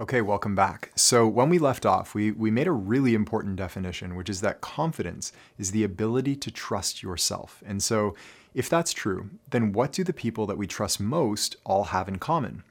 [0.00, 0.92] Okay, welcome back.
[0.94, 4.60] So, when we left off, we, we made a really important definition, which is that
[4.60, 7.64] confidence is the ability to trust yourself.
[7.66, 8.14] And so,
[8.54, 12.20] if that's true, then what do the people that we trust most all have in
[12.20, 12.62] common?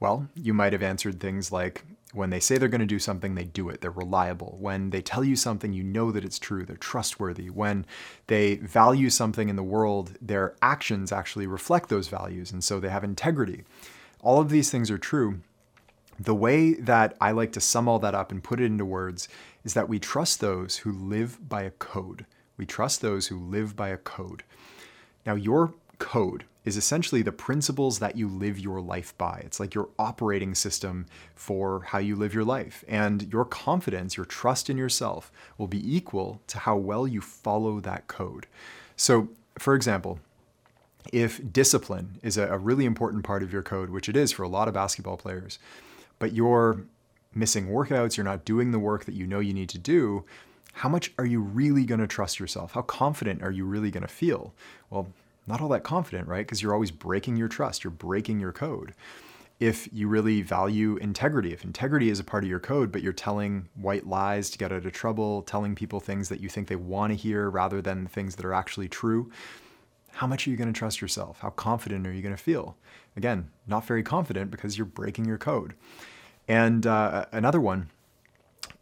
[0.00, 3.36] Well, you might have answered things like when they say they're going to do something,
[3.36, 3.80] they do it.
[3.80, 4.58] They're reliable.
[4.60, 6.66] When they tell you something, you know that it's true.
[6.66, 7.48] They're trustworthy.
[7.48, 7.86] When
[8.26, 12.52] they value something in the world, their actions actually reflect those values.
[12.52, 13.64] And so they have integrity.
[14.20, 15.40] All of these things are true
[16.20, 19.26] the way that I like to sum all that up and put it into words
[19.64, 22.26] is that we trust those who live by a code.
[22.58, 24.42] We trust those who live by a code.
[25.24, 29.40] Now, your code is essentially the principles that you live your life by.
[29.46, 32.84] It's like your operating system for how you live your life.
[32.86, 37.80] And your confidence, your trust in yourself will be equal to how well you follow
[37.80, 38.46] that code.
[38.94, 40.20] So, for example,
[41.14, 44.48] if discipline is a, really important part of your code, which it is for a
[44.48, 45.58] lot of basketball players,
[46.20, 46.84] but you're
[47.34, 50.24] missing workouts, you're not doing the work that you know you need to do,
[50.74, 52.72] how much are you really going to trust yourself?
[52.72, 54.54] How confident are you really going to feel?
[54.88, 55.08] Well,
[55.46, 56.46] not all that confident, right?
[56.46, 58.94] Because you're always breaking your trust, you're breaking your code.
[59.58, 63.12] If you really value integrity, if integrity is a part of your code, but you're
[63.12, 66.76] telling white lies to get out of trouble, telling people things that you think they
[66.76, 69.30] want to hear rather than things that are actually true,
[70.12, 71.40] how much are you going to trust yourself?
[71.40, 72.76] How confident are you going to feel?
[73.16, 75.74] Again, not very confident because you're breaking your code.
[76.48, 77.90] And uh, another one,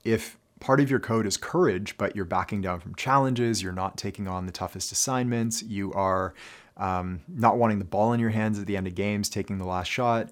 [0.04, 3.96] if part of your code is courage, but you're backing down from challenges, you're not
[3.96, 6.34] taking on the toughest assignments, you are
[6.76, 9.66] um, not wanting the ball in your hands at the end of games, taking the
[9.66, 10.30] last shot,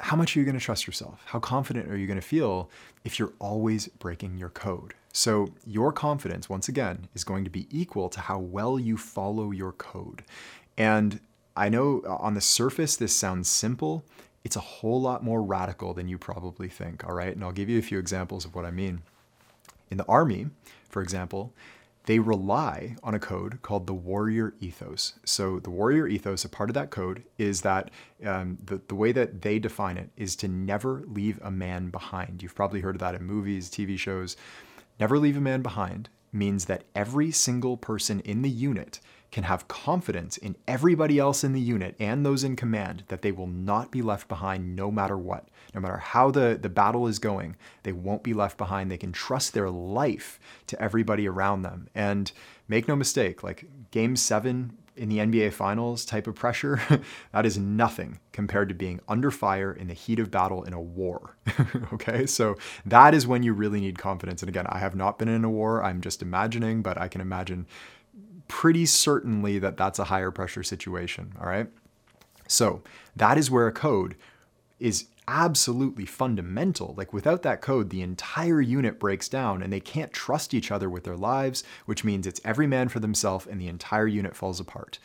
[0.00, 1.22] how much are you going to trust yourself?
[1.26, 2.70] How confident are you going to feel
[3.04, 4.94] if you're always breaking your code?
[5.12, 9.50] So, your confidence, once again, is going to be equal to how well you follow
[9.50, 10.22] your code.
[10.76, 11.20] And
[11.56, 14.04] I know uh, on the surface this sounds simple,
[14.44, 17.34] it's a whole lot more radical than you probably think, all right?
[17.34, 19.02] And I'll give you a few examples of what I mean.
[19.90, 20.46] In the Army,
[20.88, 21.52] for example,
[22.08, 25.18] they rely on a code called the warrior ethos.
[25.26, 27.90] So, the warrior ethos, a part of that code, is that
[28.24, 32.42] um, the, the way that they define it is to never leave a man behind.
[32.42, 34.38] You've probably heard of that in movies, TV shows.
[34.98, 39.00] Never leave a man behind means that every single person in the unit
[39.30, 43.32] can have confidence in everybody else in the unit and those in command that they
[43.32, 45.48] will not be left behind no matter what.
[45.74, 48.90] No matter how the, the battle is going, they won't be left behind.
[48.90, 51.88] They can trust their life to everybody around them.
[51.94, 52.32] And
[52.68, 56.80] make no mistake, like game seven in the NBA finals type of pressure,
[57.32, 60.80] that is nothing compared to being under fire in the heat of battle in a
[60.80, 61.36] war.
[61.92, 64.42] okay, so that is when you really need confidence.
[64.42, 67.20] And again, I have not been in a war, I'm just imagining, but I can
[67.20, 67.66] imagine
[68.48, 71.68] pretty certainly that that's a higher pressure situation, all right?
[72.48, 72.82] So
[73.14, 74.16] that is where a code
[74.80, 76.94] is absolutely fundamental.
[76.96, 80.88] Like without that code, the entire unit breaks down and they can't trust each other
[80.88, 84.58] with their lives, which means it's every man for themselves and the entire unit falls
[84.58, 84.98] apart.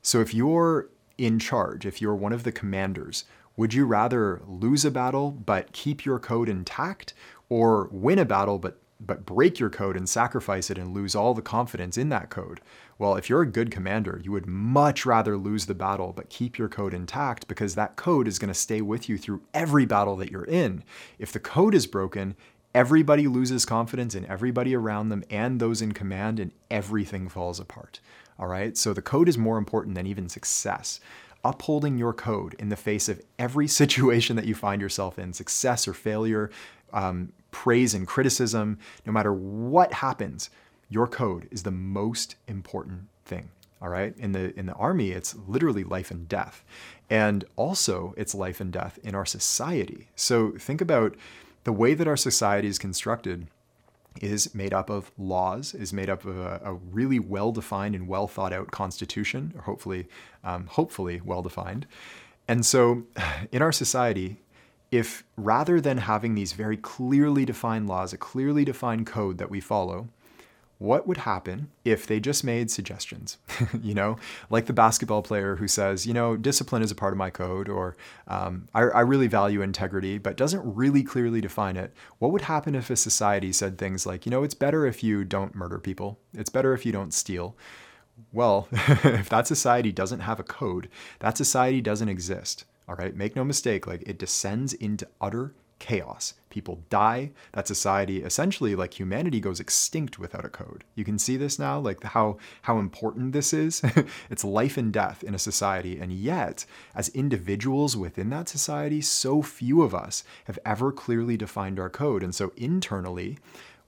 [0.00, 3.24] So if you're in charge, if you're one of the commanders,
[3.56, 7.12] would you rather lose a battle but keep your code intact
[7.48, 11.32] or win a battle but but break your code and sacrifice it and lose all
[11.32, 12.60] the confidence in that code.
[12.98, 16.58] Well, if you're a good commander, you would much rather lose the battle but keep
[16.58, 20.16] your code intact because that code is going to stay with you through every battle
[20.16, 20.82] that you're in.
[21.18, 22.34] If the code is broken,
[22.74, 28.00] everybody loses confidence in everybody around them and those in command, and everything falls apart.
[28.38, 31.00] All right, so the code is more important than even success
[31.44, 35.86] upholding your code in the face of every situation that you find yourself in, success
[35.86, 36.50] or failure,
[36.92, 40.48] um, praise and criticism, no matter what happens,
[40.88, 43.48] your code is the most important thing.
[43.82, 44.16] All right.
[44.16, 46.64] In the in the army, it's literally life and death.
[47.10, 50.08] And also it's life and death in our society.
[50.14, 51.16] So think about
[51.64, 53.48] the way that our society is constructed
[54.20, 58.28] is made up of laws, is made up of a, a really well-defined and well
[58.28, 60.06] thought out constitution, or hopefully,
[60.44, 61.86] um, hopefully well defined.
[62.46, 63.02] And so
[63.52, 64.38] in our society,
[64.90, 69.60] if rather than having these very clearly defined laws, a clearly defined code that we
[69.60, 70.08] follow,
[70.78, 73.38] what would happen if they just made suggestions?
[73.82, 74.16] you know,
[74.48, 77.68] like the basketball player who says, you know, discipline is a part of my code,
[77.68, 77.96] or
[78.28, 81.92] um, I, I really value integrity, but doesn't really clearly define it.
[82.18, 85.24] What would happen if a society said things like, you know, it's better if you
[85.24, 87.56] don't murder people, it's better if you don't steal?
[88.32, 90.88] Well, if that society doesn't have a code,
[91.18, 92.64] that society doesn't exist.
[92.88, 96.34] All right, make no mistake, like it descends into utter chaos.
[96.50, 97.30] People die.
[97.52, 100.84] That society, essentially, like humanity, goes extinct without a code.
[100.94, 103.82] You can see this now, like how how important this is.
[104.30, 106.64] it's life and death in a society, and yet,
[106.94, 112.22] as individuals within that society, so few of us have ever clearly defined our code.
[112.22, 113.38] And so internally,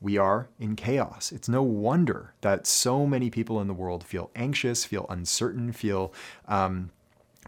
[0.01, 1.33] we are in chaos.
[1.33, 6.15] It's no wonder that so many people in the world feel anxious, feel uncertain, feel
[6.49, 6.91] um,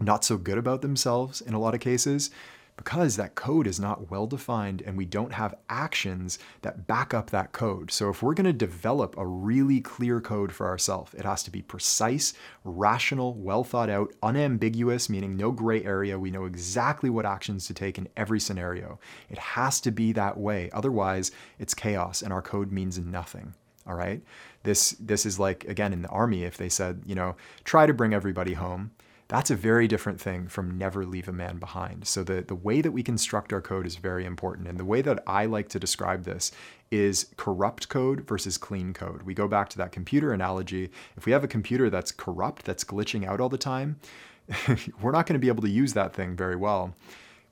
[0.01, 2.29] not so good about themselves in a lot of cases
[2.77, 7.29] because that code is not well defined and we don't have actions that back up
[7.29, 7.91] that code.
[7.91, 11.51] So, if we're going to develop a really clear code for ourselves, it has to
[11.51, 16.17] be precise, rational, well thought out, unambiguous, meaning no gray area.
[16.17, 18.99] We know exactly what actions to take in every scenario.
[19.29, 20.69] It has to be that way.
[20.73, 23.53] Otherwise, it's chaos and our code means nothing.
[23.85, 24.21] All right.
[24.63, 27.35] This, this is like, again, in the army, if they said, you know,
[27.65, 28.91] try to bring everybody home
[29.33, 32.05] that's a very different thing from never leave a man behind.
[32.05, 34.67] So the, the way that we construct our code is very important.
[34.67, 36.51] And the way that I like to describe this
[36.91, 39.23] is corrupt code versus clean code.
[39.23, 40.91] We go back to that computer analogy.
[41.17, 43.99] If we have a computer that's corrupt, that's glitching out all the time,
[45.01, 46.93] we're not going to be able to use that thing very well.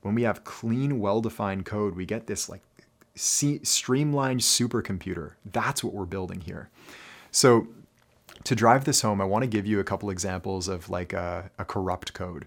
[0.02, 2.62] When we have clean, well-defined code, we get this like
[3.16, 5.32] streamlined supercomputer.
[5.44, 6.70] That's what we're building here.
[7.32, 7.66] So
[8.44, 11.50] to drive this home, I want to give you a couple examples of like a,
[11.58, 12.46] a corrupt code.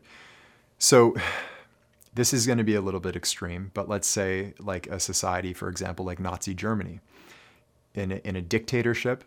[0.78, 1.16] So
[2.14, 5.54] this is going to be a little bit extreme, but let's say like a society,
[5.54, 7.00] for example, like Nazi Germany.
[7.94, 9.24] In a, in a dictatorship,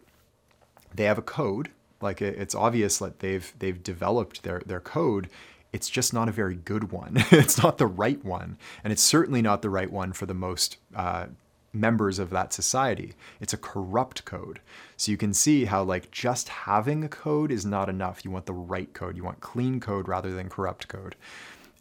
[0.95, 1.71] they have a code.
[2.01, 5.29] Like it's obvious that they've they've developed their their code.
[5.73, 7.15] It's just not a very good one.
[7.31, 10.77] it's not the right one, and it's certainly not the right one for the most
[10.95, 11.27] uh,
[11.73, 13.15] members of that society.
[13.41, 14.61] It's a corrupt code.
[14.97, 18.25] So you can see how like just having a code is not enough.
[18.25, 19.17] You want the right code.
[19.17, 21.15] You want clean code rather than corrupt code.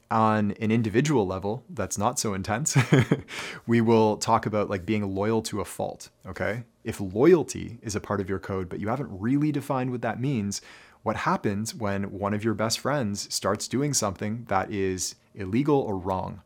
[0.09, 2.77] On an individual level, that's not so intense.
[3.67, 6.63] we will talk about like being loyal to a fault, okay?
[6.85, 10.21] If loyalty is a part of your code, but you haven't really defined what that
[10.21, 10.61] means,
[11.03, 15.97] what happens when one of your best friends starts doing something that is illegal or
[15.97, 16.41] wrong?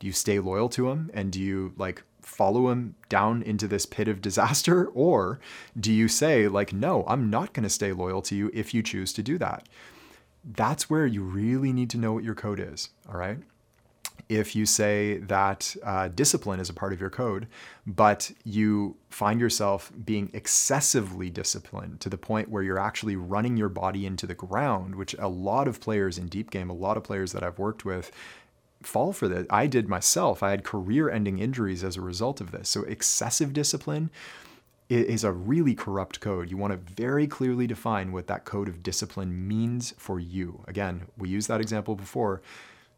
[0.00, 3.86] Do you stay loyal to him and do you like follow him down into this
[3.86, 4.88] pit of disaster?
[4.94, 5.38] Or
[5.78, 8.82] do you say, like, no, I'm not going to stay loyal to you if you
[8.82, 9.68] choose to do that?
[10.44, 13.38] That's where you really need to know what your code is, all right?
[14.28, 17.46] If you say that uh, discipline is a part of your code,
[17.86, 23.68] but you find yourself being excessively disciplined to the point where you're actually running your
[23.68, 27.04] body into the ground, which a lot of players in deep game, a lot of
[27.04, 28.10] players that I've worked with
[28.84, 29.46] fall for this.
[29.50, 30.42] I did myself.
[30.42, 32.68] I had career ending injuries as a result of this.
[32.68, 34.10] So, excessive discipline
[34.88, 36.50] is a really corrupt code.
[36.50, 40.62] You want to very clearly define what that code of discipline means for you.
[40.68, 42.42] Again, we used that example before.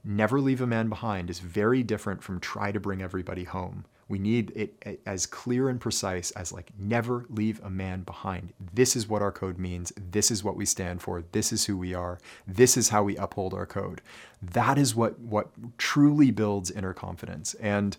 [0.05, 3.85] Never leave a man behind is very different from try to bring everybody home.
[4.09, 8.53] We need it as clear and precise as like never leave a man behind.
[8.73, 9.93] This is what our code means.
[9.97, 11.25] This is what we stand for.
[11.33, 12.21] This is who we are.
[12.47, 14.01] This is how we uphold our code.
[14.41, 17.55] That is what what truly builds inner confidence.
[17.55, 17.97] And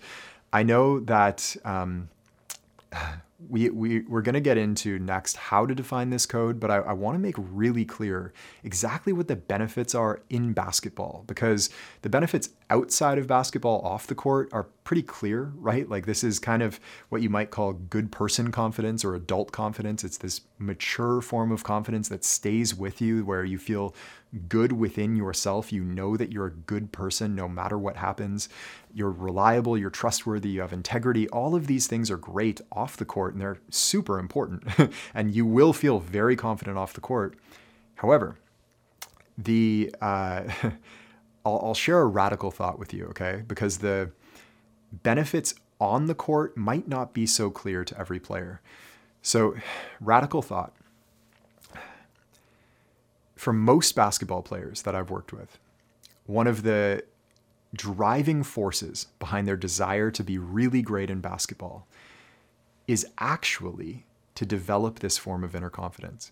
[0.53, 2.09] I know that um,
[3.39, 6.77] we, we, we're going to get into next how to define this code, but I,
[6.77, 11.69] I want to make really clear exactly what the benefits are in basketball because
[12.01, 15.87] the benefits outside of basketball off the court are pretty clear, right?
[15.87, 16.79] Like this is kind of
[17.09, 20.03] what you might call good person confidence or adult confidence.
[20.03, 23.93] It's this mature form of confidence that stays with you where you feel
[24.47, 25.71] good within yourself.
[25.71, 28.49] You know that you're a good person no matter what happens.
[28.93, 31.27] You're reliable, you're trustworthy, you have integrity.
[31.29, 34.63] All of these things are great off the court and they're super important.
[35.13, 37.35] and you will feel very confident off the court.
[37.95, 38.37] However,
[39.37, 40.43] the uh,
[41.45, 43.43] I'll, I'll share a radical thought with you, okay?
[43.47, 44.11] Because the
[44.91, 48.61] benefits on the court might not be so clear to every player.
[49.21, 49.55] So,
[50.01, 50.73] radical thought.
[53.35, 55.59] For most basketball players that I've worked with,
[56.25, 57.03] one of the
[57.75, 61.87] driving forces behind their desire to be really great in basketball
[62.87, 66.31] is actually to develop this form of inner confidence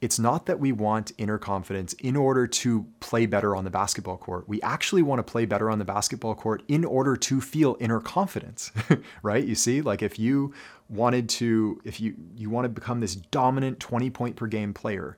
[0.00, 4.16] it's not that we want inner confidence in order to play better on the basketball
[4.16, 4.48] court.
[4.48, 8.00] We actually want to play better on the basketball court in order to feel inner
[8.00, 8.70] confidence,
[9.22, 9.44] right?
[9.44, 10.54] You see, like if you
[10.88, 15.16] wanted to, if you, you want to become this dominant 20 point per game player,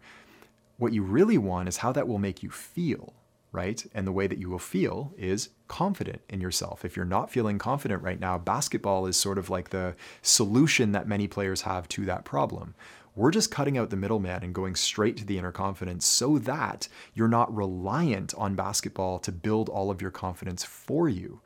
[0.79, 3.13] what you really want is how that will make you feel,
[3.53, 3.85] right?
[3.95, 6.85] And the way that you will feel is confident in yourself.
[6.85, 11.09] If you're not feeling confident right now, basketball is sort of like the solution that
[11.09, 12.75] many players have to that problem.
[13.17, 16.89] We're just cutting out the middleman and going straight to the inner confidence so that
[17.13, 21.41] you're not reliant on basketball to build all of your confidence for you.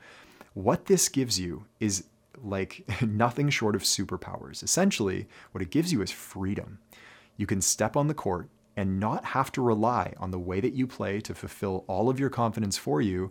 [0.53, 2.05] what this gives you is
[2.43, 4.63] like nothing short of superpowers.
[4.63, 6.79] Essentially, what it gives you is freedom.
[7.37, 10.75] You can step on the court and not have to rely on the way that
[10.75, 13.31] you play to fulfill all of your confidence for you.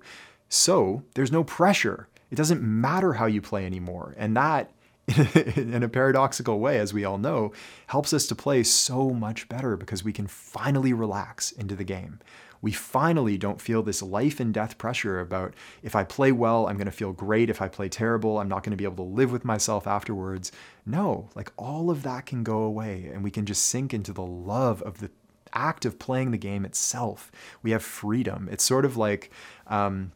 [0.50, 2.08] So there's no pressure.
[2.32, 4.16] It doesn't matter how you play anymore.
[4.18, 4.72] And that,
[5.56, 7.52] in a paradoxical way, as we all know,
[7.88, 12.20] helps us to play so much better because we can finally relax into the game
[12.64, 16.78] we finally don't feel this life and death pressure about if I play well, I'm
[16.78, 17.50] going to feel great.
[17.50, 20.50] If I play terrible, I'm not going to be able to live with myself afterwards.
[20.86, 24.24] No, like all of that can go away and we can just sink into the
[24.24, 25.12] love of the
[25.54, 27.32] act of playing the game itself.
[27.62, 28.50] We have freedom.
[28.52, 29.32] It's sort of like
[29.68, 30.12] um,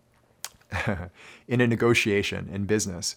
[1.48, 3.16] in a negotiation in business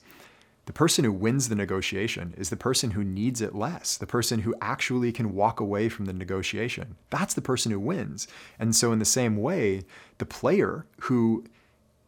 [0.70, 4.42] the person who wins the negotiation is the person who needs it less, the person
[4.42, 6.94] who actually can walk away from the negotiation.
[7.10, 8.28] That's the person who wins.
[8.56, 9.82] And so, in the same way,
[10.18, 11.44] the player who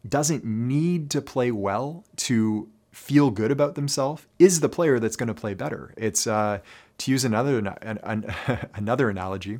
[0.07, 5.27] doesn't need to play well to feel good about themselves is the player that's going
[5.27, 5.93] to play better.
[5.97, 6.59] It's uh,
[6.99, 8.33] to use another an, an,
[8.75, 9.59] another analogy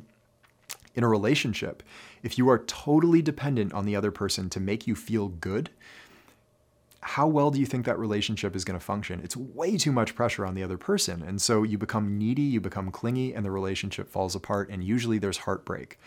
[0.94, 1.82] in a relationship.
[2.22, 5.70] If you are totally dependent on the other person to make you feel good,
[7.00, 9.20] how well do you think that relationship is going to function?
[9.22, 11.22] It's way too much pressure on the other person.
[11.22, 14.70] And so you become needy, you become clingy, and the relationship falls apart.
[14.70, 15.98] And usually there's heartbreak.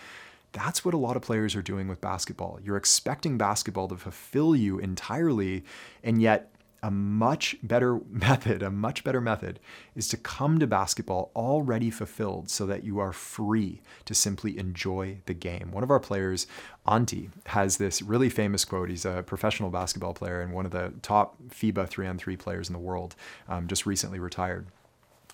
[0.53, 2.59] That's what a lot of players are doing with basketball.
[2.63, 5.63] You're expecting basketball to fulfill you entirely,
[6.03, 6.51] and yet
[6.83, 9.59] a much better method, a much better method
[9.95, 15.17] is to come to basketball already fulfilled so that you are free to simply enjoy
[15.25, 15.71] the game.
[15.71, 16.47] One of our players,
[16.87, 18.89] Antti, has this really famous quote.
[18.89, 22.69] He's a professional basketball player and one of the top FIBA 3 on 3 players
[22.69, 23.15] in the world,
[23.47, 24.67] um, just recently retired.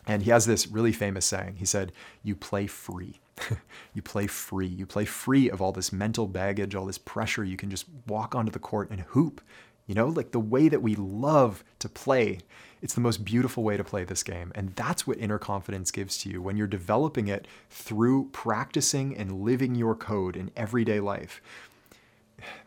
[0.05, 1.55] And he has this really famous saying.
[1.57, 3.21] He said, You play free.
[3.93, 4.67] you play free.
[4.67, 7.43] You play free of all this mental baggage, all this pressure.
[7.43, 9.41] You can just walk onto the court and hoop
[9.87, 12.39] you know, like the way that we love to play.
[12.81, 14.51] It's the most beautiful way to play this game.
[14.55, 19.41] And that's what inner confidence gives to you when you're developing it through practicing and
[19.41, 21.41] living your code in everyday life.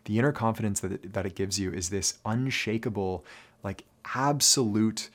[0.05, 3.25] The inner confidence that it, that it gives you is this unshakable,
[3.63, 5.11] like absolute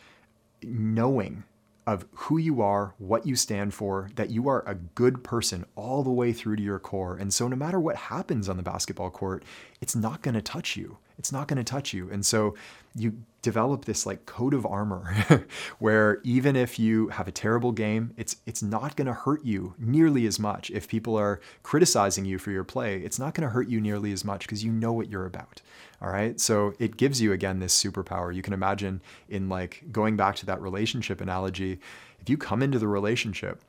[0.61, 1.43] knowing
[1.87, 6.03] of who you are, what you stand for, that you are a good person all
[6.03, 7.17] the way through to your core.
[7.17, 9.43] And so, no matter what happens on the basketball court,
[9.81, 10.97] it's not going to touch you.
[11.21, 12.09] It's not going to touch you.
[12.09, 12.55] And so,
[12.95, 15.15] you develop this like coat of armor
[15.79, 19.75] where even if you have a terrible game, it's it's not going to hurt you
[19.77, 20.71] nearly as much.
[20.71, 24.11] If people are criticizing you for your play, it's not going to hurt you nearly
[24.11, 25.61] as much because you know what you're about.
[26.01, 26.39] All right?
[26.39, 28.33] So it gives you again this superpower.
[28.33, 31.79] You can imagine in like going back to that relationship analogy,
[32.19, 33.61] if you come into the relationship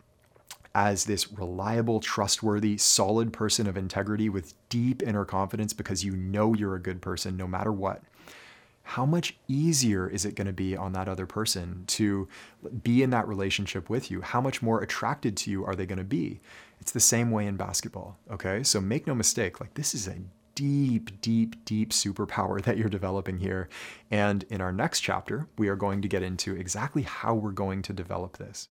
[0.74, 6.54] as this reliable, trustworthy, solid person of integrity with deep inner confidence because you know
[6.54, 8.02] you're a good person no matter what
[8.84, 12.28] how much easier is it going to be on that other person to
[12.82, 14.20] be in that relationship with you?
[14.20, 16.40] How much more attracted to you are they going to be?
[16.80, 18.62] It's the same way in basketball, okay?
[18.62, 20.16] So make no mistake, like this is a
[20.54, 23.68] deep, deep, deep superpower that you're developing here.
[24.10, 27.82] And in our next chapter, we are going to get into exactly how we're going
[27.82, 28.68] to develop this.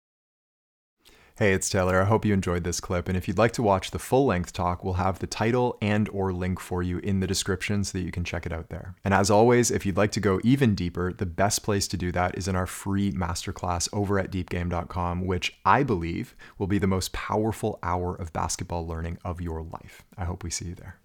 [1.37, 2.01] Hey, it's Taylor.
[2.01, 3.09] I hope you enjoyed this clip.
[3.09, 6.09] And if you'd like to watch the full length talk, we'll have the title and
[6.11, 8.95] or link for you in the description so that you can check it out there.
[9.05, 12.13] And as always, if you'd like to go even deeper, the best place to do
[12.13, 16.87] that is in our free masterclass over at deepgame.com, which I believe will be the
[16.87, 20.05] most powerful hour of basketball learning of your life.
[20.17, 21.01] I hope we see you there.